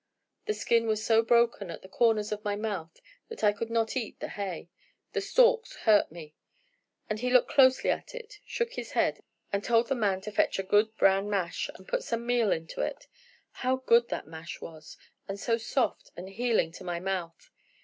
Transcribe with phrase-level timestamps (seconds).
[0.47, 3.95] The skin was so broken at the corners of my mouth that I could not
[3.95, 4.71] eat the hay;
[5.13, 6.33] the stalks hurt me.
[7.15, 9.21] He looked closely at it, shook his head,
[9.53, 12.81] and told the man to fetch a good bran mash and put some meal into
[12.81, 13.05] it.
[13.51, 14.97] How good that mash was!
[15.27, 17.51] and so soft and healing to my mouth.